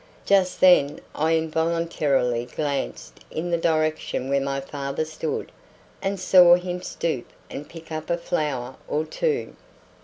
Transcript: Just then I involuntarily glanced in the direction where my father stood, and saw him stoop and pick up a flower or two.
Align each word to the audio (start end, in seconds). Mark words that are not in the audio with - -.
Just 0.25 0.61
then 0.61 0.99
I 1.13 1.37
involuntarily 1.37 2.47
glanced 2.47 3.19
in 3.29 3.51
the 3.51 3.57
direction 3.59 4.29
where 4.29 4.41
my 4.41 4.59
father 4.59 5.05
stood, 5.05 5.51
and 6.01 6.19
saw 6.19 6.55
him 6.55 6.81
stoop 6.81 7.27
and 7.51 7.69
pick 7.69 7.91
up 7.91 8.09
a 8.09 8.17
flower 8.17 8.77
or 8.87 9.05
two. 9.05 9.53